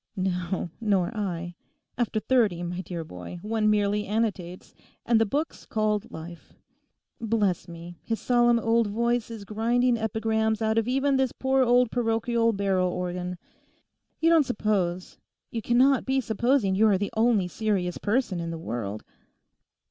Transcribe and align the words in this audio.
'No, 0.15 0.71
nor 0.81 1.15
I; 1.15 1.53
after 1.95 2.19
thirty, 2.19 2.63
my 2.63 2.81
dear 2.81 3.03
boy, 3.03 3.37
one 3.43 3.69
merely 3.69 4.07
annotates, 4.07 4.73
and 5.05 5.21
the 5.21 5.27
book's 5.27 5.63
called 5.63 6.09
Life. 6.09 6.55
Bless 7.19 7.67
me, 7.67 7.99
his 8.01 8.19
solemn 8.19 8.57
old 8.57 8.87
voice 8.87 9.29
is 9.29 9.45
grinding 9.45 9.97
epigrams 9.99 10.59
out 10.59 10.79
of 10.79 10.87
even 10.87 11.17
this 11.17 11.31
poor 11.31 11.61
old 11.63 11.91
parochial 11.91 12.51
barrel 12.51 12.89
organ. 12.89 13.37
You 14.19 14.31
don't 14.31 14.41
suppose, 14.43 15.19
you 15.51 15.61
cannot 15.61 16.03
be 16.07 16.19
supposing 16.19 16.73
you 16.73 16.87
are 16.87 16.97
the 16.97 17.13
only 17.15 17.47
serious 17.47 17.99
person 17.99 18.39
in 18.39 18.49
the 18.49 18.57
world? 18.57 19.03